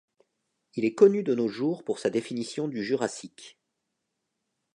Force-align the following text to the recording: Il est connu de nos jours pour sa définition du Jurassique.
Il 0.73 0.83
est 0.83 0.95
connu 0.95 1.21
de 1.21 1.35
nos 1.35 1.47
jours 1.47 1.83
pour 1.83 1.99
sa 1.99 2.09
définition 2.09 2.67
du 2.67 2.83
Jurassique. 2.83 3.59